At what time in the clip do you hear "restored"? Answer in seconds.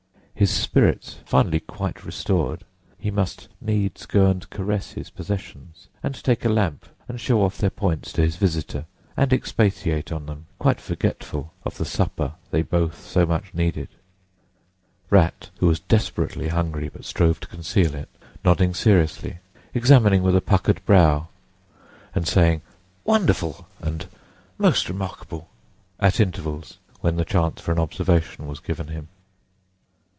2.03-2.63